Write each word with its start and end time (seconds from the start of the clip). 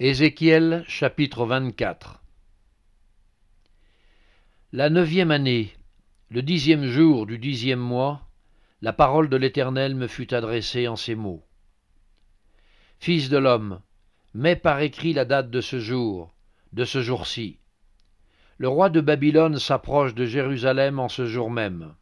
Ézéchiel 0.00 0.84
chapitre 0.88 1.46
24 1.46 2.20
La 4.72 4.90
neuvième 4.90 5.30
année, 5.30 5.72
le 6.30 6.42
dixième 6.42 6.84
jour 6.86 7.26
du 7.26 7.38
dixième 7.38 7.78
mois, 7.78 8.26
la 8.82 8.92
parole 8.92 9.28
de 9.28 9.36
l'Éternel 9.36 9.94
me 9.94 10.08
fut 10.08 10.34
adressée 10.34 10.88
en 10.88 10.96
ces 10.96 11.14
mots. 11.14 11.44
Fils 12.98 13.28
de 13.28 13.38
l'homme, 13.38 13.82
mets 14.34 14.56
par 14.56 14.80
écrit 14.80 15.12
la 15.12 15.24
date 15.24 15.48
de 15.50 15.60
ce 15.60 15.78
jour, 15.78 16.34
de 16.72 16.84
ce 16.84 17.00
jour-ci. 17.00 17.60
Le 18.58 18.66
roi 18.66 18.90
de 18.90 19.00
Babylone 19.00 19.60
s'approche 19.60 20.16
de 20.16 20.26
Jérusalem 20.26 20.98
en 20.98 21.08
ce 21.08 21.24
jour 21.26 21.52
même. 21.52 21.94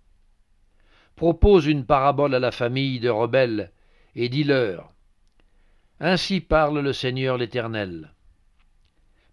Propose 1.15 1.67
une 1.67 1.85
parabole 1.85 2.35
à 2.35 2.41
la 2.41 2.53
famille 2.53 3.01
de 3.01 3.11
rebelles, 3.11 3.71
et 4.15 4.31
dis-leur 4.31 4.93
ainsi 6.01 6.41
parle 6.41 6.81
le 6.81 6.93
Seigneur 6.93 7.39
l'Éternel. 7.39 8.13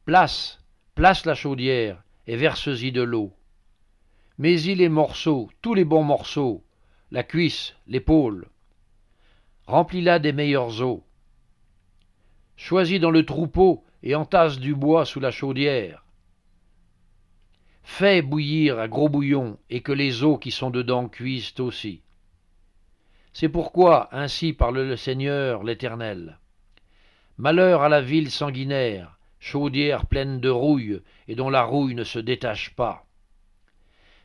Place, 0.06 0.62
place 0.96 1.26
la 1.26 1.36
chaudière, 1.36 2.04
et 2.28 2.36
verse-y 2.36 2.92
de 2.92 3.02
l'eau. 3.02 3.34
Mets-y 4.38 4.76
les 4.76 4.90
morceaux, 4.90 5.50
tous 5.62 5.74
les 5.74 5.86
bons 5.86 6.04
morceaux, 6.04 6.64
la 7.12 7.24
cuisse, 7.24 7.76
l'épaule. 7.88 8.48
Remplis-la 9.66 10.20
des 10.20 10.32
meilleures 10.32 10.82
eaux. 10.82 11.04
Choisis 12.56 13.00
dans 13.00 13.12
le 13.12 13.26
troupeau 13.26 13.84
et 14.04 14.16
entasse 14.16 14.60
du 14.60 14.76
bois 14.76 15.06
sous 15.06 15.20
la 15.20 15.32
chaudière. 15.32 16.06
Fais 17.84 18.22
bouillir 18.22 18.80
à 18.80 18.88
gros 18.88 19.10
bouillon 19.10 19.58
et 19.70 19.82
que 19.82 19.92
les 19.92 20.24
eaux 20.24 20.38
qui 20.38 20.52
sont 20.52 20.70
dedans 20.70 21.10
cuisent 21.10 21.60
aussi. 21.60 22.04
C'est 23.34 23.50
pourquoi 23.50 24.10
ainsi 24.12 24.54
parle 24.54 24.82
le 24.82 24.96
Seigneur 24.96 25.64
l'Éternel. 25.64 26.38
Malheur 27.42 27.84
à 27.84 27.88
la 27.88 28.02
ville 28.02 28.32
sanguinaire, 28.32 29.18
chaudière 29.40 30.08
pleine 30.08 30.42
de 30.42 30.50
rouille, 30.50 31.02
et 31.30 31.36
dont 31.36 31.50
la 31.50 31.64
rouille 31.64 31.96
ne 31.96 32.04
se 32.04 32.20
détache 32.20 32.76
pas. 32.76 33.06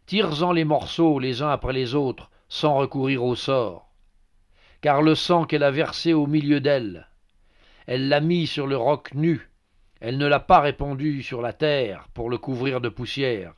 Tire-en 0.07 0.51
les 0.51 0.65
morceaux 0.65 1.21
les 1.21 1.41
uns 1.41 1.51
après 1.51 1.73
les 1.73 1.95
autres, 1.95 2.33
sans 2.49 2.75
recourir 2.75 3.23
au 3.23 3.37
sort. 3.37 3.89
Car 4.81 5.01
le 5.01 5.15
sang 5.15 5.45
qu'elle 5.45 5.63
a 5.63 5.71
versé 5.71 6.13
au 6.13 6.27
milieu 6.27 6.61
d'elle, 6.61 7.07
elle 7.87 8.09
l'a 8.09 8.19
mis 8.19 8.49
sur 8.49 8.67
le 8.67 8.77
roc 8.77 9.15
nu, 9.15 9.49
elle 10.01 10.19
ne 10.19 10.27
l'a 10.27 10.41
pas 10.41 10.59
répandu 10.59 11.23
sur 11.23 11.41
la 11.41 11.53
terre 11.53 12.09
pour 12.15 12.29
le 12.29 12.37
couvrir 12.37 12.81
de 12.81 12.89
poussière. 12.89 13.55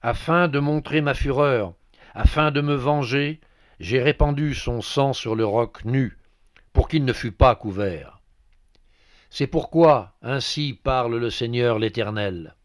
Afin 0.00 0.46
de 0.46 0.60
montrer 0.60 1.00
ma 1.00 1.14
fureur, 1.14 1.74
afin 2.14 2.52
de 2.52 2.60
me 2.60 2.76
venger, 2.76 3.40
j'ai 3.80 4.00
répandu 4.00 4.54
son 4.54 4.80
sang 4.80 5.12
sur 5.12 5.34
le 5.34 5.44
roc 5.44 5.84
nu, 5.84 6.16
pour 6.72 6.86
qu'il 6.86 7.04
ne 7.04 7.12
fût 7.12 7.32
pas 7.32 7.56
couvert. 7.56 8.19
C'est 9.32 9.46
pourquoi 9.46 10.12
ainsi 10.22 10.72
parle 10.72 11.16
le 11.16 11.30
Seigneur 11.30 11.78
l'Éternel. 11.78 12.56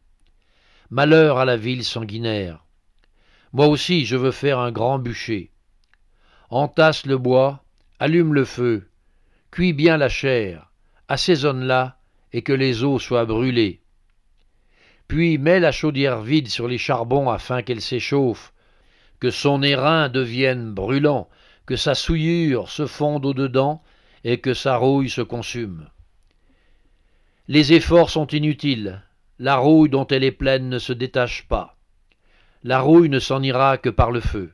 Malheur 0.89 1.38
à 1.38 1.45
la 1.45 1.57
ville 1.57 1.83
sanguinaire. 1.83 2.66
Moi 3.53 3.67
aussi 3.67 4.05
je 4.05 4.16
veux 4.16 4.31
faire 4.31 4.57
un 4.57 4.72
grand 4.72 4.97
bûcher. 4.97 5.52
Entasse 6.49 7.05
le 7.05 7.19
bois, 7.19 7.63
allume 7.99 8.33
le 8.33 8.45
feu, 8.45 8.89
cuis 9.52 9.73
bien 9.73 9.97
la 9.97 10.09
chair, 10.09 10.72
assaisonne-la, 11.07 11.97
et 12.33 12.41
que 12.41 12.52
les 12.52 12.83
eaux 12.83 13.00
soient 13.00 13.25
brûlées. 13.25 13.81
Puis 15.07 15.38
mets 15.38 15.59
la 15.59 15.72
chaudière 15.72 16.22
vide 16.22 16.47
sur 16.47 16.67
les 16.67 16.79
charbons 16.79 17.29
afin 17.29 17.61
qu'elle 17.61 17.81
s'échauffe, 17.81 18.53
que 19.19 19.29
son 19.29 19.62
airain 19.62 20.09
devienne 20.09 20.73
brûlant, 20.73 21.29
que 21.68 21.75
sa 21.75 21.94
souillure 21.94 22.69
se 22.69 22.88
fonde 22.88 23.25
au-dedans, 23.25 23.84
et 24.23 24.39
que 24.41 24.56
sa 24.56 24.78
rouille 24.78 25.09
se 25.09 25.22
consume. 25.22 25.88
Les 27.47 27.73
efforts 27.73 28.09
sont 28.09 28.25
inutiles, 28.28 29.03
la 29.38 29.57
rouille 29.57 29.89
dont 29.89 30.07
elle 30.07 30.23
est 30.23 30.31
pleine 30.31 30.67
ne 30.67 30.79
se 30.79 30.94
détache 30.94 31.47
pas. 31.47 31.78
La 32.63 32.79
rouille 32.79 33.09
ne 33.09 33.19
s'en 33.19 33.44
ira 33.44 33.78
que 33.78 33.89
par 33.89 34.09
le 34.09 34.19
feu. 34.19 34.51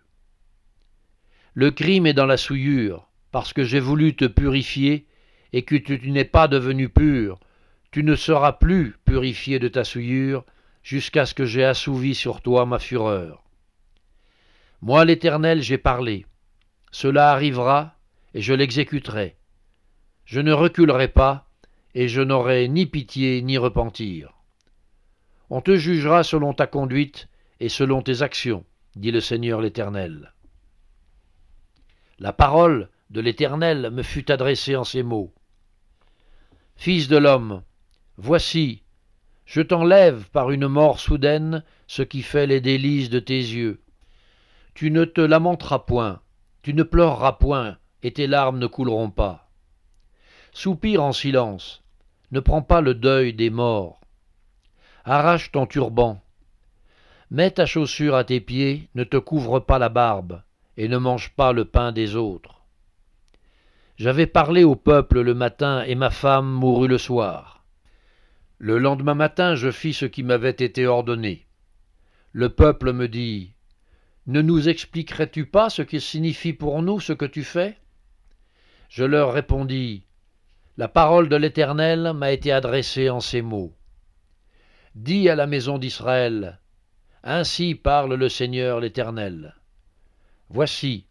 Le 1.54 1.72
crime 1.72 2.06
est 2.06 2.14
dans 2.14 2.26
la 2.26 2.36
souillure, 2.36 3.08
parce 3.32 3.54
que 3.54 3.64
j'ai 3.64 3.80
voulu 3.80 4.18
te 4.18 4.26
purifier, 4.26 5.08
et 5.54 5.62
que 5.62 5.76
tu 5.76 6.12
n'es 6.12 6.26
pas 6.26 6.50
devenu 6.50 6.90
pur, 6.90 7.40
tu 7.92 8.04
ne 8.04 8.16
seras 8.16 8.54
plus 8.54 8.98
purifié 9.06 9.58
de 9.58 9.70
ta 9.70 9.86
souillure, 9.86 10.44
jusqu'à 10.84 11.26
ce 11.26 11.34
que 11.34 11.46
j'ai 11.46 11.64
assouvi 11.64 12.14
sur 12.14 12.42
toi 12.42 12.66
ma 12.66 12.80
fureur. 12.80 13.42
Moi 14.82 15.06
l'Éternel 15.06 15.62
j'ai 15.62 15.78
parlé, 15.78 16.26
cela 16.92 17.32
arrivera, 17.32 17.96
et 18.34 18.42
je 18.42 18.54
l'exécuterai. 18.54 19.38
Je 20.26 20.42
ne 20.42 20.52
reculerai 20.52 21.08
pas, 21.08 21.51
et 21.96 22.08
je 22.08 22.22
n'aurai 22.22 22.68
ni 22.68 22.86
pitié 22.86 23.42
ni 23.42 23.58
repentir. 23.58 24.34
On 25.50 25.62
te 25.62 25.76
jugera 25.76 26.24
selon 26.24 26.54
ta 26.54 26.68
conduite 26.68 27.28
et 27.60 27.70
selon 27.70 28.02
tes 28.02 28.22
actions, 28.22 28.64
dit 28.96 29.12
le 29.12 29.20
Seigneur 29.20 29.62
l'Éternel. 29.62 30.34
La 32.20 32.34
parole 32.34 32.90
de 33.10 33.20
l'Éternel 33.20 33.90
me 33.92 34.04
fut 34.04 34.32
adressée 34.32 34.76
en 34.76 34.84
ces 34.84 35.04
mots. 35.04 35.34
Fils 36.76 37.08
de 37.08 37.18
l'homme, 37.18 37.64
voici, 38.18 38.84
je 39.46 39.62
t'enlève 39.62 40.30
par 40.30 40.52
une 40.52 40.68
mort 40.68 41.00
soudaine 41.00 41.64
ce 41.88 42.02
qui 42.02 42.22
fait 42.22 42.48
les 42.48 42.62
délices 42.62 43.10
de 43.10 43.20
tes 43.20 43.38
yeux. 43.38 43.82
Tu 44.74 44.92
ne 44.92 45.04
te 45.04 45.20
lamenteras 45.20 45.80
point, 45.80 46.22
tu 46.62 46.74
ne 46.74 46.84
pleureras 46.84 47.34
point, 47.34 47.78
et 48.04 48.14
tes 48.14 48.28
larmes 48.28 48.60
ne 48.60 48.68
couleront 48.68 49.12
pas. 49.12 49.50
Soupire 50.54 51.04
en 51.04 51.12
silence, 51.12 51.81
ne 52.32 52.40
prends 52.40 52.62
pas 52.62 52.82
le 52.82 52.94
deuil 52.94 53.34
des 53.34 53.50
morts. 53.50 54.02
Arrache 55.04 55.52
ton 55.52 55.66
turban. 55.66 56.22
Mets 57.30 57.52
ta 57.52 57.66
chaussure 57.66 58.16
à 58.16 58.24
tes 58.24 58.42
pieds, 58.42 58.90
ne 58.96 59.04
te 59.04 59.18
couvre 59.18 59.60
pas 59.60 59.80
la 59.80 59.90
barbe, 59.90 60.42
et 60.78 60.88
ne 60.88 60.98
mange 60.98 61.30
pas 61.36 61.54
le 61.54 61.66
pain 61.66 61.92
des 61.92 62.16
autres. 62.16 62.62
J'avais 63.98 64.28
parlé 64.28 64.64
au 64.64 64.76
peuple 64.76 65.22
le 65.22 65.34
matin, 65.34 65.84
et 65.84 65.96
ma 65.96 66.10
femme 66.10 66.50
mourut 66.50 66.88
le 66.88 66.98
soir. 66.98 67.64
Le 68.58 68.78
lendemain 68.78 69.16
matin, 69.16 69.56
je 69.56 69.72
fis 69.72 69.94
ce 69.94 70.06
qui 70.06 70.24
m'avait 70.24 70.50
été 70.50 70.88
ordonné. 70.88 71.46
Le 72.32 72.50
peuple 72.50 72.94
me 72.94 73.08
dit 73.08 73.54
Ne 74.28 74.42
nous 74.42 74.70
expliquerais-tu 74.70 75.46
pas 75.46 75.70
ce 75.70 75.82
qui 75.82 76.00
signifie 76.00 76.54
pour 76.54 76.82
nous 76.82 77.00
ce 77.00 77.14
que 77.14 77.26
tu 77.26 77.44
fais? 77.44 77.78
Je 78.90 79.04
leur 79.04 79.34
répondis 79.34 80.06
la 80.78 80.88
parole 80.88 81.28
de 81.28 81.36
l'Éternel 81.36 82.14
m'a 82.16 82.32
été 82.32 82.52
adressée 82.52 83.10
en 83.10 83.20
ces 83.20 83.42
mots. 83.42 83.74
Dis 84.96 85.28
à 85.28 85.36
la 85.36 85.46
maison 85.46 85.78
d'Israël, 85.78 86.60
Ainsi 87.24 87.76
parle 87.76 88.16
le 88.16 88.30
Seigneur 88.30 88.80
l'Éternel. 88.80 89.56
Voici, 90.50 91.06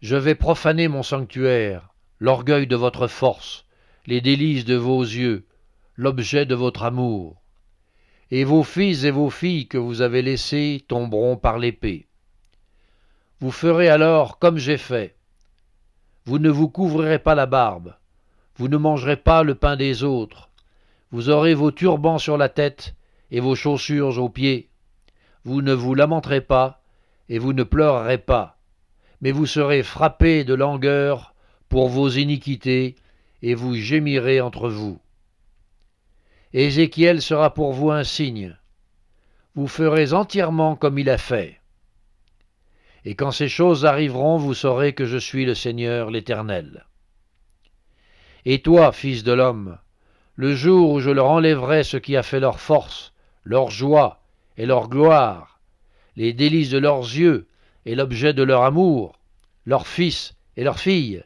je 0.00 0.16
vais 0.16 0.34
profaner 0.34 0.88
mon 0.88 1.02
sanctuaire, 1.02 1.94
l'orgueil 2.18 2.66
de 2.66 2.76
votre 2.76 3.06
force, 3.06 3.64
les 4.06 4.20
délices 4.20 4.64
de 4.64 4.74
vos 4.74 5.02
yeux, 5.02 5.46
l'objet 5.94 6.46
de 6.46 6.54
votre 6.54 6.82
amour. 6.82 7.42
Et 8.30 8.44
vos 8.44 8.64
fils 8.64 9.04
et 9.04 9.10
vos 9.10 9.30
filles 9.30 9.68
que 9.68 9.78
vous 9.78 10.00
avez 10.00 10.22
laissés 10.22 10.84
tomberont 10.88 11.36
par 11.36 11.58
l'épée. 11.58 12.08
Vous 13.40 13.52
ferez 13.52 13.88
alors 13.88 14.38
comme 14.38 14.56
j'ai 14.56 14.78
fait. 14.78 15.16
Vous 16.24 16.38
ne 16.38 16.50
vous 16.50 16.68
couvrirez 16.68 17.18
pas 17.18 17.34
la 17.34 17.46
barbe, 17.46 17.94
vous 18.56 18.68
ne 18.68 18.76
mangerez 18.76 19.16
pas 19.16 19.42
le 19.42 19.54
pain 19.54 19.76
des 19.76 20.04
autres. 20.04 20.50
Vous 21.10 21.28
aurez 21.28 21.54
vos 21.54 21.70
turbans 21.70 22.18
sur 22.18 22.36
la 22.36 22.48
tête 22.48 22.94
et 23.30 23.40
vos 23.40 23.54
chaussures 23.54 24.18
aux 24.22 24.28
pieds. 24.28 24.68
Vous 25.44 25.62
ne 25.62 25.72
vous 25.72 25.94
lamenterez 25.94 26.40
pas 26.40 26.82
et 27.28 27.38
vous 27.38 27.52
ne 27.52 27.62
pleurerez 27.62 28.18
pas, 28.18 28.58
mais 29.20 29.32
vous 29.32 29.46
serez 29.46 29.82
frappés 29.82 30.44
de 30.44 30.54
langueur 30.54 31.34
pour 31.68 31.88
vos 31.88 32.08
iniquités 32.08 32.96
et 33.42 33.54
vous 33.54 33.74
gémirez 33.74 34.40
entre 34.40 34.68
vous. 34.68 35.00
Ézéchiel 36.52 37.20
sera 37.20 37.52
pour 37.52 37.72
vous 37.72 37.90
un 37.90 38.04
signe. 38.04 38.56
Vous 39.56 39.66
ferez 39.66 40.12
entièrement 40.12 40.76
comme 40.76 40.98
il 40.98 41.10
a 41.10 41.18
fait. 41.18 41.60
Et 43.04 43.16
quand 43.16 43.32
ces 43.32 43.48
choses 43.48 43.84
arriveront, 43.84 44.36
vous 44.36 44.54
saurez 44.54 44.94
que 44.94 45.04
je 45.04 45.18
suis 45.18 45.44
le 45.44 45.54
Seigneur 45.54 46.10
l'Éternel. 46.10 46.86
Et 48.44 48.60
toi, 48.60 48.92
fils 48.92 49.24
de 49.24 49.32
l'homme, 49.32 49.78
le 50.36 50.54
jour 50.54 50.90
où 50.90 51.00
je 51.00 51.10
leur 51.10 51.26
enlèverai 51.26 51.84
ce 51.84 51.96
qui 51.96 52.16
a 52.16 52.22
fait 52.22 52.40
leur 52.40 52.60
force, 52.60 53.12
leur 53.44 53.70
joie 53.70 54.20
et 54.56 54.66
leur 54.66 54.88
gloire, 54.88 55.60
les 56.16 56.32
délices 56.32 56.70
de 56.70 56.78
leurs 56.78 57.00
yeux 57.00 57.46
et 57.86 57.94
l'objet 57.94 58.32
de 58.32 58.42
leur 58.42 58.62
amour, 58.62 59.18
leurs 59.66 59.86
fils 59.86 60.34
et 60.56 60.64
leurs 60.64 60.78
filles, 60.78 61.24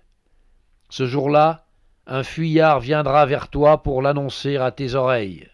ce 0.91 1.07
jour-là, 1.07 1.65
un 2.07 2.23
fuyard 2.23 2.81
viendra 2.81 3.27
vers 3.27 3.49
toi 3.49 3.83
pour 3.83 4.01
l'annoncer 4.01 4.57
à 4.57 4.71
tes 4.71 4.95
oreilles. 4.95 5.49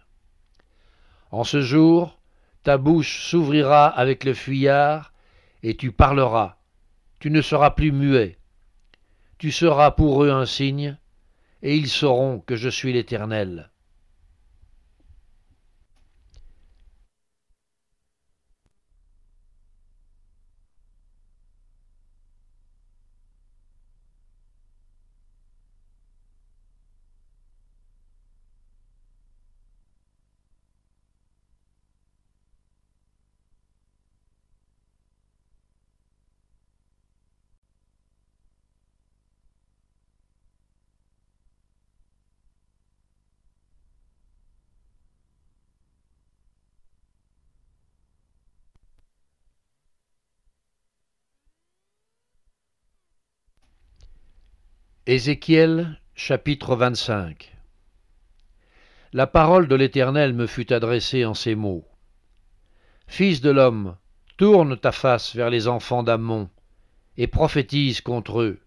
En 1.32 1.42
ce 1.42 1.60
jour, 1.60 2.20
ta 2.62 2.78
bouche 2.78 3.26
s'ouvrira 3.26 3.86
avec 3.86 4.22
le 4.22 4.34
fuyard, 4.34 5.12
et 5.64 5.76
tu 5.76 5.90
parleras, 5.90 6.56
tu 7.18 7.30
ne 7.30 7.40
seras 7.40 7.70
plus 7.70 7.90
muet. 7.90 8.38
Tu 9.38 9.50
seras 9.50 9.90
pour 9.90 10.22
eux 10.22 10.30
un 10.30 10.46
signe, 10.46 10.96
et 11.64 11.74
ils 11.74 11.88
sauront 11.88 12.40
que 12.40 12.56
je 12.56 12.68
suis 12.68 12.92
l'Éternel. 12.92 13.70
Ézéchiel 55.06 56.00
chapitre 56.14 56.76
25 56.76 57.54
La 59.12 59.26
parole 59.26 59.68
de 59.68 59.74
l'Éternel 59.74 60.32
me 60.32 60.46
fut 60.46 60.72
adressée 60.72 61.26
en 61.26 61.34
ces 61.34 61.54
mots. 61.54 61.84
Fils 63.06 63.42
de 63.42 63.50
l'homme, 63.50 63.98
tourne 64.38 64.78
ta 64.78 64.92
face 64.92 65.36
vers 65.36 65.50
les 65.50 65.68
enfants 65.68 66.04
d'Ammon, 66.04 66.48
et 67.18 67.26
prophétise 67.26 68.00
contre 68.00 68.40
eux. 68.40 68.60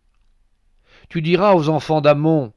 Tu 1.10 1.24
diras 1.24 1.56
aux 1.56 1.70
enfants 1.70 2.02
d'Ammon, 2.02 2.54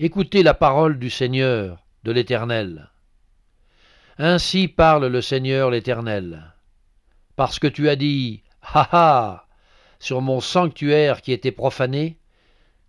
Écoutez 0.00 0.42
la 0.42 0.54
parole 0.54 0.98
du 0.98 1.08
Seigneur, 1.08 1.86
de 2.02 2.10
l'Éternel. 2.10 2.90
Ainsi 4.18 4.66
parle 4.66 5.06
le 5.06 5.22
Seigneur 5.22 5.70
l'Éternel. 5.70 6.52
Parce 7.36 7.60
que 7.60 7.68
tu 7.68 7.88
as 7.88 7.94
dit, 7.94 8.42
Ha 8.74 8.88
ha, 8.90 9.46
sur 10.00 10.20
mon 10.20 10.40
sanctuaire 10.40 11.22
qui 11.22 11.30
était 11.30 11.52
profané, 11.52 12.19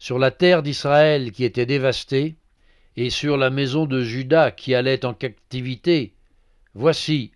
sur 0.02 0.18
la 0.18 0.32
terre 0.32 0.64
d'Israël 0.64 1.32
qui 1.32 1.44
était 1.44 1.68
dévastée, 1.68 2.36
et 2.98 3.12
sur 3.12 3.38
la 3.38 3.52
maison 3.52 3.86
de 3.86 4.02
Juda 4.02 4.50
qui 4.50 4.74
allait 4.74 5.06
en 5.06 5.14
captivité, 5.14 6.16
voici, 6.74 7.34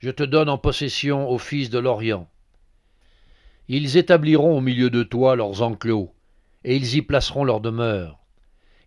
je 0.00 0.10
te 0.10 0.24
donne 0.24 0.48
en 0.48 0.58
possession 0.58 1.30
aux 1.30 1.38
fils 1.38 1.70
de 1.70 1.78
l'Orient. 1.78 2.28
Ils 3.68 3.96
établiront 3.96 4.58
au 4.58 4.60
milieu 4.60 4.90
de 4.90 5.04
toi 5.04 5.36
leurs 5.36 5.62
enclos, 5.62 6.12
et 6.64 6.74
ils 6.74 6.96
y 6.96 7.02
placeront 7.02 7.44
leur 7.44 7.60
demeure. 7.60 8.18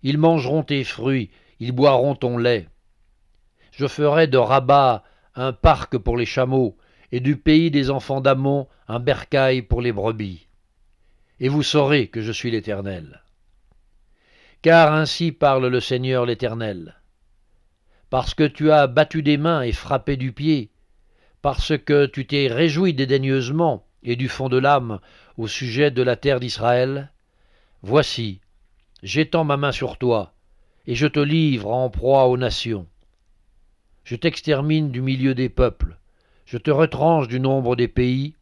Ils 0.01 0.17
mangeront 0.17 0.63
tes 0.63 0.83
fruits, 0.83 1.29
ils 1.61 1.71
boiront 1.71 2.15
ton 2.15 2.37
lait. 2.37 2.67
Je 3.71 3.87
ferai 3.87 4.27
de 4.27 4.37
Rabat 4.37 5.01
un 5.35 5.53
parc 5.53 5.97
pour 5.97 6.17
les 6.17 6.25
chameaux, 6.25 6.75
et 7.13 7.21
du 7.21 7.37
pays 7.37 7.71
des 7.71 7.89
enfants 7.89 8.19
d'Amon 8.19 8.67
un 8.89 8.99
bercail 8.99 9.61
pour 9.61 9.81
les 9.81 9.93
brebis 9.93 10.49
et 11.43 11.49
vous 11.49 11.61
saurez 11.61 12.07
que 12.07 12.21
je 12.21 12.31
suis 12.31 12.51
l'Éternel. 12.51 13.21
Car 14.61 14.93
ainsi 14.93 15.33
parle 15.33 15.67
le 15.67 15.81
Seigneur 15.81 16.25
l'Éternel. 16.25 16.95
Parce 18.09 18.33
que 18.33 18.45
tu 18.45 18.71
as 18.71 18.87
battu 18.87 19.23
des 19.23 19.35
mains 19.35 19.61
et 19.61 19.73
frappé 19.73 20.15
du 20.15 20.31
pied, 20.31 20.71
parce 21.41 21.77
que 21.77 22.05
tu 22.05 22.25
t'es 22.25 22.47
réjoui 22.47 22.93
dédaigneusement 22.93 23.85
et 24.03 24.15
du 24.15 24.29
fond 24.29 24.47
de 24.47 24.57
l'âme 24.57 25.01
au 25.35 25.49
sujet 25.49 25.91
de 25.91 26.01
la 26.01 26.15
terre 26.15 26.39
d'Israël, 26.39 27.11
voici, 27.81 28.39
j'étends 29.01 29.43
ma 29.43 29.57
main 29.57 29.73
sur 29.73 29.97
toi, 29.97 30.31
et 30.87 30.95
je 30.95 31.07
te 31.07 31.19
livre 31.19 31.73
en 31.73 31.89
proie 31.89 32.27
aux 32.27 32.37
nations. 32.37 32.87
Je 34.05 34.15
t'extermine 34.15 34.91
du 34.91 35.01
milieu 35.01 35.35
des 35.35 35.49
peuples, 35.49 35.97
je 36.45 36.57
te 36.57 36.71
retranche 36.71 37.27
du 37.27 37.41
nombre 37.41 37.75
des 37.75 37.89
pays, 37.89 38.33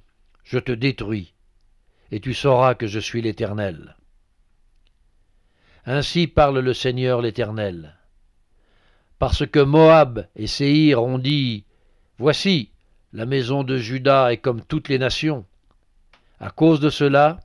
je 0.44 0.60
te 0.60 0.72
détruis 0.72 1.34
et 2.12 2.20
tu 2.20 2.34
sauras 2.34 2.76
que 2.76 2.88
je 2.88 3.00
suis 3.00 3.22
l'Éternel. 3.22 3.96
Ainsi 5.86 6.28
parle 6.28 6.60
le 6.60 6.74
Seigneur 6.74 7.22
l'Éternel. 7.22 7.96
Parce 9.18 9.48
que 9.48 9.60
Moab 9.60 10.28
et 10.36 10.48
Séhir 10.48 11.02
ont 11.02 11.18
dit 11.18 11.66
Voici, 12.18 12.72
la 13.14 13.26
maison 13.26 13.64
de 13.64 13.78
Juda 13.78 14.32
est 14.32 14.38
comme 14.38 14.62
toutes 14.62 14.90
les 14.90 15.00
nations. 15.00 15.46
À 16.40 16.50
cause 16.50 16.80
de 16.80 16.90
cela, 16.90 17.40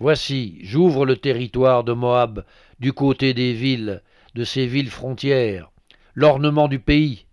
voici, 0.00 0.58
j'ouvre 0.62 1.06
le 1.06 1.16
territoire 1.16 1.84
de 1.84 1.92
Moab 1.92 2.44
du 2.78 2.92
côté 2.92 3.34
des 3.34 3.52
villes, 3.52 4.02
de 4.34 4.44
ses 4.44 4.66
villes 4.66 4.90
frontières, 4.90 5.70
l'ornement 6.14 6.68
du 6.68 6.78
pays, 6.78 7.26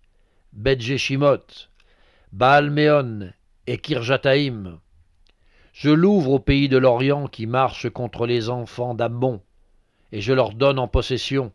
Bet-Jeshimoth, 0.52 1.70
Baal-Méon 2.32 3.32
et 3.66 3.78
Kirjataïm, 3.78 4.78
je 5.72 5.90
l'ouvre 5.90 6.32
au 6.32 6.38
pays 6.38 6.68
de 6.68 6.78
l'Orient 6.78 7.26
qui 7.26 7.46
marche 7.46 7.88
contre 7.90 8.26
les 8.26 8.50
enfants 8.50 8.94
d'Ammon, 8.94 9.40
et 10.12 10.20
je 10.20 10.32
leur 10.32 10.52
donne 10.52 10.78
en 10.78 10.88
possession, 10.88 11.52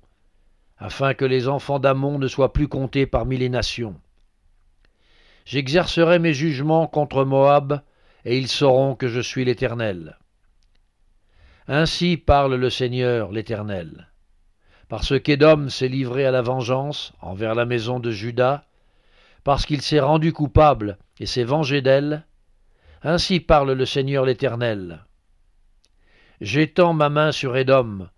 afin 0.78 1.14
que 1.14 1.26
les 1.26 1.48
enfants 1.48 1.80
d'Ammon 1.80 2.20
ne 2.20 2.28
soient 2.28 2.54
plus 2.54 2.68
comptés 2.68 3.06
parmi 3.06 3.38
les 3.38 3.50
nations. 3.50 3.96
J'exercerai 5.46 6.20
mes 6.20 6.34
jugements 6.34 6.88
contre 6.88 7.24
Moab, 7.24 7.82
et 8.24 8.38
ils 8.38 8.48
sauront 8.48 8.96
que 8.96 9.08
je 9.08 9.20
suis 9.20 9.46
l'Éternel. 9.46 10.18
Ainsi 11.68 12.18
parle 12.18 12.56
le 12.56 12.70
Seigneur 12.70 13.32
l'Éternel. 13.32 14.10
Parce 14.88 15.20
qu'Édom 15.20 15.70
s'est 15.70 15.88
livré 15.88 16.26
à 16.26 16.32
la 16.32 16.42
vengeance 16.42 17.14
envers 17.22 17.56
la 17.56 17.66
maison 17.66 18.00
de 18.00 18.12
Juda, 18.12 18.66
parce 19.44 19.66
qu'il 19.66 19.82
s'est 19.82 20.00
rendu 20.00 20.34
coupable 20.34 20.98
et 21.20 21.26
s'est 21.26 21.44
vengé 21.44 21.82
d'elle, 21.82 22.26
ainsi 23.06 23.40
parle 23.40 23.74
le 23.74 23.86
Seigneur 23.86 24.26
l'Éternel. 24.26 25.06
J'étends 26.42 26.94
ma 26.94 27.10
main 27.10 27.32
sur 27.32 27.56
Édom, 27.56 28.10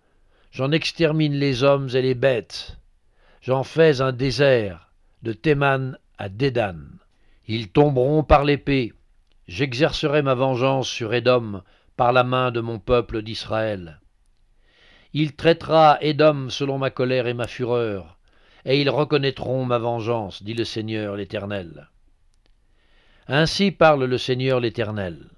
j'en 0.50 0.72
extermine 0.72 1.34
les 1.34 1.62
hommes 1.62 1.90
et 1.92 2.00
les 2.00 2.14
bêtes, 2.14 2.78
j'en 3.42 3.64
fais 3.64 4.00
un 4.00 4.12
désert, 4.12 4.90
de 5.22 5.34
Théman 5.34 5.98
à 6.16 6.30
Dédan. 6.30 6.78
Ils 7.46 7.68
tomberont 7.68 8.22
par 8.22 8.44
l'épée, 8.44 8.94
j'exercerai 9.46 10.22
ma 10.22 10.34
vengeance 10.34 10.88
sur 10.88 11.12
Édom 11.12 11.62
par 11.96 12.14
la 12.14 12.24
main 12.24 12.50
de 12.50 12.60
mon 12.60 12.78
peuple 12.78 13.20
d'Israël. 13.20 14.00
Il 15.12 15.36
traitera 15.36 15.98
Édom 16.00 16.48
selon 16.48 16.78
ma 16.78 16.88
colère 16.88 17.26
et 17.26 17.34
ma 17.34 17.46
fureur, 17.46 18.18
et 18.64 18.80
ils 18.80 18.90
reconnaîtront 18.90 19.66
ma 19.66 19.78
vengeance, 19.78 20.42
dit 20.42 20.54
le 20.54 20.64
Seigneur 20.64 21.14
l'Éternel. 21.14 21.90
Ainsi 23.30 23.72
parle 23.72 24.04
le 24.04 24.16
Seigneur 24.16 24.58
l'Éternel. 24.58 25.28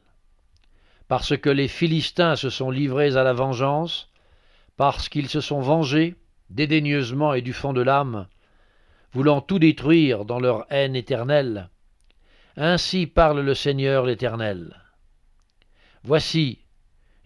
Parce 1.08 1.36
que 1.36 1.50
les 1.50 1.66
Philistins 1.66 2.36
se 2.36 2.48
sont 2.48 2.70
livrés 2.70 3.16
à 3.16 3.24
la 3.24 3.32
vengeance, 3.32 4.08
parce 4.76 5.08
qu'ils 5.08 5.28
se 5.28 5.40
sont 5.40 5.60
vengés, 5.60 6.14
dédaigneusement 6.50 7.34
et 7.34 7.42
du 7.42 7.52
fond 7.52 7.72
de 7.72 7.82
l'âme, 7.82 8.28
voulant 9.12 9.40
tout 9.40 9.58
détruire 9.58 10.24
dans 10.24 10.38
leur 10.38 10.66
haine 10.70 10.94
éternelle, 10.94 11.68
ainsi 12.56 13.08
parle 13.08 13.40
le 13.40 13.54
Seigneur 13.54 14.06
l'Éternel. 14.06 14.76
Voici, 16.04 16.60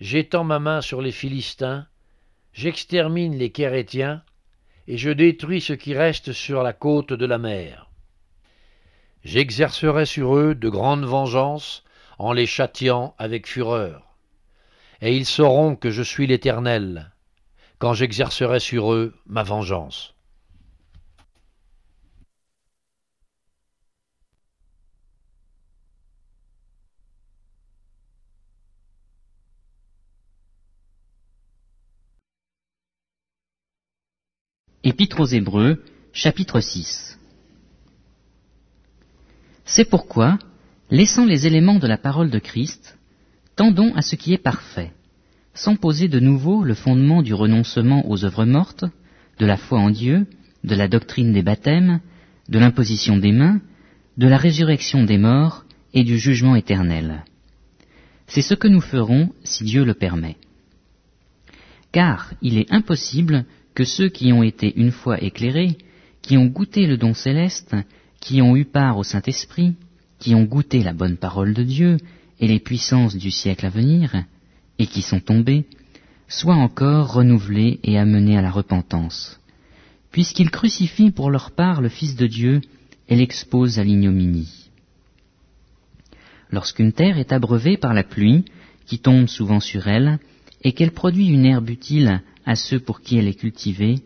j'étends 0.01 0.45
ma 0.45 0.61
main 0.61 0.81
sur 0.81 1.03
les 1.03 1.13
Philistins, 1.13 1.87
j'extermine 2.55 3.37
les 3.37 3.53
Kérétiens, 3.53 4.23
et 4.87 4.97
je 4.97 5.11
détruis 5.11 5.61
ce 5.61 5.75
qui 5.75 5.95
reste 5.95 6.33
sur 6.33 6.63
la 6.63 6.73
côte 6.73 7.13
de 7.13 7.27
la 7.27 7.37
mer. 7.37 7.84
J'exercerai 9.25 10.05
sur 10.05 10.37
eux 10.37 10.55
de 10.55 10.69
grandes 10.69 11.07
vengeances 11.07 11.83
en 12.19 12.33
les 12.35 12.47
châtiant 12.47 13.15
avec 13.19 13.47
fureur. 13.47 14.17
Et 15.01 15.17
ils 15.17 15.25
sauront 15.25 15.77
que 15.77 15.91
je 15.91 16.03
suis 16.03 16.27
l'Éternel, 16.27 17.13
quand 17.79 17.95
j'exercerai 17.95 18.61
sur 18.61 18.93
eux 18.93 19.15
ma 19.27 19.43
vengeance. 19.43 20.15
Épître 34.83 35.21
aux 35.21 35.25
Hébreux, 35.25 35.83
chapitre 36.13 36.61
6 36.61 37.19
c'est 39.65 39.89
pourquoi, 39.89 40.39
laissant 40.91 41.25
les 41.25 41.47
éléments 41.47 41.79
de 41.79 41.87
la 41.87 41.99
parole 41.99 42.31
de 42.31 42.39
Christ, 42.39 42.99
tendons 43.57 43.95
à 43.95 44.03
ce 44.03 44.17
qui 44.17 44.33
est 44.33 44.43
parfait, 44.43 44.93
sans 45.55 45.77
poser 45.77 46.09
de 46.09 46.21
nouveau 46.21 46.65
le 46.65 46.75
fondement 46.75 47.23
du 47.23 47.35
renoncement 47.35 48.09
aux 48.09 48.25
œuvres 48.25 48.45
mortes, 48.45 48.85
de 49.39 49.47
la 49.47 49.57
foi 49.57 49.79
en 49.79 49.91
Dieu, 49.91 50.27
de 50.65 50.75
la 50.75 50.89
doctrine 50.89 51.33
des 51.33 51.43
baptêmes, 51.43 52.01
de 52.49 52.59
l'imposition 52.59 53.17
des 53.17 53.33
mains, 53.33 53.61
de 54.17 54.27
la 54.27 54.37
résurrection 54.37 55.05
des 55.05 55.19
morts 55.19 55.65
et 55.93 56.05
du 56.05 56.19
jugement 56.19 56.57
éternel. 56.57 57.25
C'est 58.27 58.43
ce 58.43 58.55
que 58.55 58.69
nous 58.69 58.81
ferons 58.81 59.31
si 59.45 59.65
Dieu 59.65 59.85
le 59.85 59.95
permet. 59.95 60.37
Car 61.93 62.33
il 62.43 62.59
est 62.59 62.73
impossible 62.73 63.45
que 63.75 63.85
ceux 63.85 64.09
qui 64.09 64.33
ont 64.33 64.43
été 64.43 64.73
une 64.77 64.93
fois 64.93 65.23
éclairés, 65.23 65.79
qui 66.23 66.37
ont 66.37 66.47
goûté 66.47 66.87
le 66.87 66.97
don 66.97 67.15
céleste, 67.15 67.77
qui 68.25 68.41
ont 68.41 68.57
eu 68.57 68.65
part 68.65 68.97
au 68.97 69.05
Saint-Esprit, 69.05 69.75
qui 70.19 70.35
ont 70.35 70.45
goûté 70.45 70.83
la 70.83 70.95
bonne 70.95 71.19
parole 71.19 71.53
de 71.53 71.63
Dieu 71.63 71.99
et 72.41 72.49
les 72.49 72.59
puissances 72.59 73.17
du 73.17 73.31
siècle 73.31 73.67
à 73.67 73.69
venir, 73.69 74.25
et 74.79 74.87
qui 74.87 75.03
sont 75.03 75.21
tombés, 75.21 75.67
soient 76.27 76.55
encore 76.55 77.13
renouvelés 77.13 77.81
et 77.83 77.99
amenés 77.99 78.39
à 78.39 78.43
la 78.43 78.51
repentance, 78.51 79.39
puisqu'ils 80.11 80.51
crucifient 80.51 81.11
pour 81.11 81.31
leur 81.31 81.51
part 81.51 81.83
le 81.83 81.91
Fils 81.91 82.17
de 82.17 82.27
Dieu 82.27 82.63
et 83.11 83.15
l'exposent 83.15 83.79
à 83.79 83.85
l'ignominie. 83.85 84.71
Lorsqu'une 86.51 86.93
terre 86.93 87.19
est 87.19 87.33
abreuvée 87.33 87.77
par 87.77 87.93
la 87.93 88.05
pluie, 88.05 88.47
qui 88.87 89.01
tombe 89.01 89.27
souvent 89.27 89.61
sur 89.61 89.87
elle, 89.87 90.19
et 90.63 90.73
qu'elle 90.73 90.93
produit 90.93 91.29
une 91.29 91.45
herbe 91.45 91.69
utile 91.69 92.23
à 92.47 92.57
ceux 92.57 92.81
pour 92.81 93.03
qui 93.03 93.19
elle 93.19 93.29
est 93.29 93.39
cultivée, 93.39 93.97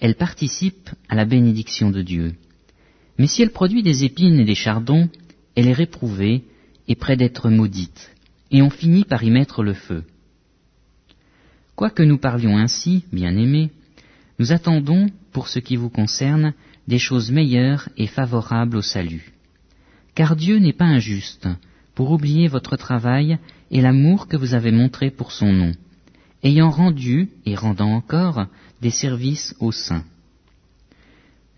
elle 0.00 0.16
participe 0.16 0.90
à 1.08 1.14
la 1.14 1.24
bénédiction 1.24 1.90
de 1.90 2.02
Dieu. 2.02 2.34
Mais 3.18 3.26
si 3.26 3.42
elle 3.42 3.50
produit 3.50 3.82
des 3.82 4.04
épines 4.04 4.40
et 4.40 4.44
des 4.44 4.54
chardons, 4.54 5.08
elle 5.54 5.68
est 5.68 5.72
réprouvée 5.72 6.44
et 6.88 6.94
près 6.94 7.16
d'être 7.16 7.48
maudite, 7.50 8.12
et 8.50 8.62
on 8.62 8.70
finit 8.70 9.04
par 9.04 9.22
y 9.22 9.30
mettre 9.30 9.62
le 9.62 9.74
feu. 9.74 10.04
Quoique 11.76 12.02
nous 12.02 12.18
parlions 12.18 12.56
ainsi, 12.56 13.04
bien-aimés, 13.12 13.70
nous 14.38 14.52
attendons, 14.52 15.06
pour 15.32 15.48
ce 15.48 15.58
qui 15.58 15.76
vous 15.76 15.90
concerne, 15.90 16.54
des 16.86 16.98
choses 16.98 17.30
meilleures 17.30 17.88
et 17.96 18.06
favorables 18.06 18.76
au 18.76 18.82
salut. 18.82 19.32
Car 20.14 20.36
Dieu 20.36 20.58
n'est 20.58 20.72
pas 20.72 20.84
injuste 20.84 21.48
pour 21.94 22.10
oublier 22.10 22.48
votre 22.48 22.76
travail 22.76 23.38
et 23.70 23.80
l'amour 23.80 24.28
que 24.28 24.36
vous 24.36 24.54
avez 24.54 24.70
montré 24.70 25.10
pour 25.10 25.32
son 25.32 25.52
nom, 25.52 25.72
ayant 26.42 26.70
rendu 26.70 27.30
et 27.46 27.54
rendant 27.54 27.92
encore 27.92 28.46
des 28.82 28.90
services 28.90 29.54
aux 29.60 29.72
saints. 29.72 30.04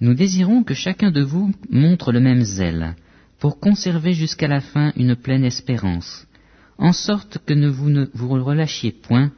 Nous 0.00 0.14
désirons 0.14 0.62
que 0.62 0.74
chacun 0.74 1.10
de 1.10 1.22
vous 1.22 1.52
montre 1.70 2.12
le 2.12 2.20
même 2.20 2.42
zèle, 2.42 2.96
pour 3.38 3.58
conserver 3.58 4.12
jusqu'à 4.12 4.48
la 4.48 4.60
fin 4.60 4.92
une 4.96 5.16
pleine 5.16 5.44
espérance, 5.44 6.26
en 6.78 6.92
sorte 6.92 7.38
que 7.46 7.54
ne 7.54 7.68
vous 7.68 7.88
ne 7.88 8.06
vous 8.12 8.28
relâchiez 8.28 8.92
point, 8.92 9.32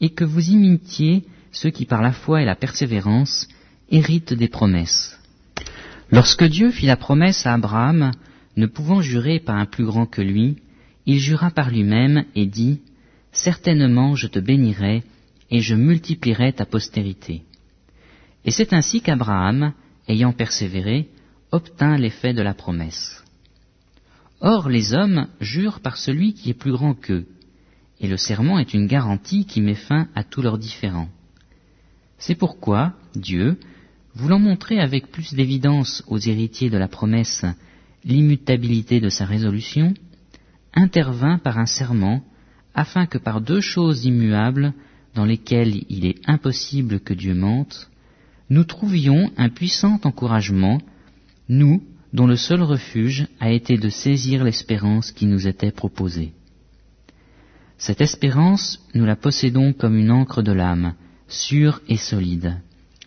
et 0.00 0.10
que 0.10 0.24
vous 0.24 0.50
imitiez 0.50 1.24
ceux 1.52 1.70
qui 1.70 1.86
par 1.86 2.02
la 2.02 2.12
foi 2.12 2.42
et 2.42 2.44
la 2.44 2.56
persévérance 2.56 3.48
héritent 3.90 4.34
des 4.34 4.48
promesses. 4.48 5.18
Lorsque 6.10 6.44
Dieu 6.44 6.70
fit 6.70 6.86
la 6.86 6.96
promesse 6.96 7.46
à 7.46 7.54
Abraham, 7.54 8.10
ne 8.56 8.66
pouvant 8.66 9.00
jurer 9.00 9.40
par 9.40 9.56
un 9.56 9.66
plus 9.66 9.86
grand 9.86 10.06
que 10.06 10.20
lui, 10.20 10.56
il 11.06 11.18
jura 11.18 11.50
par 11.50 11.70
lui-même 11.70 12.24
et 12.34 12.46
dit, 12.46 12.80
Certainement 13.32 14.14
je 14.14 14.26
te 14.26 14.38
bénirai, 14.38 15.02
et 15.50 15.60
je 15.60 15.74
multiplierai 15.74 16.52
ta 16.52 16.66
postérité. 16.66 17.42
Et 18.44 18.50
c'est 18.50 18.72
ainsi 18.72 19.00
qu'Abraham, 19.00 19.72
ayant 20.08 20.32
persévéré, 20.32 21.08
obtint 21.50 21.96
l'effet 21.96 22.32
de 22.32 22.42
la 22.42 22.54
promesse. 22.54 23.22
Or 24.40 24.68
les 24.68 24.92
hommes 24.92 25.28
jurent 25.40 25.80
par 25.80 25.96
celui 25.96 26.34
qui 26.34 26.50
est 26.50 26.54
plus 26.54 26.72
grand 26.72 26.94
qu'eux, 26.94 27.26
et 28.00 28.08
le 28.08 28.16
serment 28.16 28.58
est 28.58 28.74
une 28.74 28.86
garantie 28.86 29.46
qui 29.46 29.60
met 29.60 29.74
fin 29.74 30.08
à 30.14 30.24
tous 30.24 30.42
leurs 30.42 30.58
différends. 30.58 31.08
C'est 32.18 32.34
pourquoi 32.34 32.92
Dieu, 33.14 33.58
voulant 34.14 34.38
montrer 34.38 34.80
avec 34.80 35.10
plus 35.10 35.32
d'évidence 35.34 36.02
aux 36.06 36.18
héritiers 36.18 36.70
de 36.70 36.78
la 36.78 36.88
promesse 36.88 37.44
l'immutabilité 38.04 39.00
de 39.00 39.08
sa 39.08 39.24
résolution, 39.24 39.94
intervint 40.74 41.38
par 41.38 41.58
un 41.58 41.66
serment 41.66 42.22
afin 42.74 43.06
que 43.06 43.18
par 43.18 43.40
deux 43.40 43.60
choses 43.60 44.04
immuables 44.04 44.74
dans 45.14 45.24
lesquelles 45.24 45.84
il 45.88 46.04
est 46.06 46.20
impossible 46.28 47.00
que 47.00 47.14
Dieu 47.14 47.34
mente, 47.34 47.88
nous 48.50 48.64
trouvions 48.64 49.30
un 49.36 49.48
puissant 49.48 50.00
encouragement, 50.04 50.80
nous 51.48 51.82
dont 52.12 52.26
le 52.26 52.36
seul 52.36 52.62
refuge 52.62 53.26
a 53.40 53.50
été 53.50 53.76
de 53.76 53.88
saisir 53.88 54.44
l'espérance 54.44 55.10
qui 55.10 55.26
nous 55.26 55.48
était 55.48 55.72
proposée. 55.72 56.32
Cette 57.76 58.00
espérance, 58.00 58.80
nous 58.94 59.04
la 59.04 59.16
possédons 59.16 59.72
comme 59.72 59.96
une 59.96 60.12
encre 60.12 60.42
de 60.42 60.52
l'âme, 60.52 60.94
sûre 61.26 61.80
et 61.88 61.96
solide. 61.96 62.60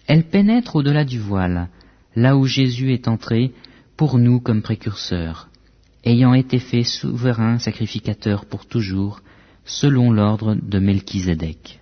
Elle 0.08 0.26
pénètre 0.26 0.76
au-delà 0.76 1.06
du 1.06 1.20
voile, 1.20 1.70
là 2.16 2.36
où 2.36 2.46
Jésus 2.46 2.92
est 2.92 3.08
entré 3.08 3.54
pour 3.96 4.18
nous 4.18 4.40
comme 4.40 4.62
précurseur, 4.62 5.50
ayant 6.04 6.34
été 6.34 6.60
fait 6.60 6.84
souverain 6.84 7.60
sacrificateur 7.60 8.46
pour 8.46 8.66
toujours, 8.66 9.22
selon 9.66 10.12
l'ordre 10.12 10.56
de 10.56 10.80
Melchizedek. 10.80 11.80